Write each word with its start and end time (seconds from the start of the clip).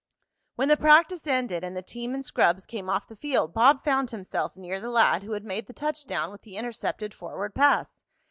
When 0.55 0.67
the 0.67 0.77
practice 0.77 1.27
ended 1.27 1.63
and 1.63 1.77
the 1.77 1.83
team 1.83 2.15
and 2.15 2.25
scrubs 2.25 2.65
came 2.65 2.89
off 2.89 3.07
the 3.07 3.15
field 3.15 3.53
Bob 3.53 3.83
found 3.83 4.09
himself 4.09 4.55
near 4.57 4.79
the 4.81 4.89
lad 4.89 5.21
who 5.21 5.33
had 5.33 5.45
made 5.45 5.67
the 5.67 5.73
touchdown 5.73 6.31
with 6.31 6.41
the 6.41 6.57
intercepted 6.57 7.13
forward 7.13 7.53
pass. 7.53 8.03